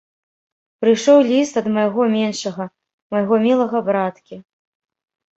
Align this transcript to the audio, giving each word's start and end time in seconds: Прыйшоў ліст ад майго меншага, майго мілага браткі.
Прыйшоў 0.83 1.17
ліст 1.27 1.59
ад 1.61 1.67
майго 1.75 2.07
меншага, 2.13 2.67
майго 3.15 3.35
мілага 3.43 3.77
браткі. 3.91 4.35